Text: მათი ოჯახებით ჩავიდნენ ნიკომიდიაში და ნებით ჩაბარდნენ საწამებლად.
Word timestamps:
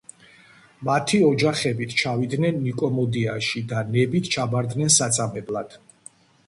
მათი 0.89 1.19
ოჯახებით 1.27 1.93
ჩავიდნენ 2.03 2.57
ნიკომიდიაში 2.65 3.65
და 3.75 3.85
ნებით 3.93 4.35
ჩაბარდნენ 4.39 4.95
საწამებლად. 5.01 5.81